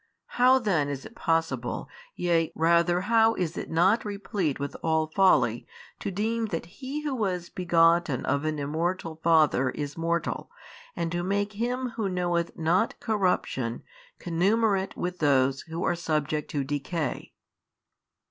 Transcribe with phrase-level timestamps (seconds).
[0.41, 5.67] How then is it possible yea, rather how is it not replete with all folly,
[5.99, 10.49] to deem that He who was begotten of an Immortal Father is mortal
[10.95, 13.83] and to make Him who knoweth not corruption
[14.19, 17.33] connumerate with those who are subject to decay?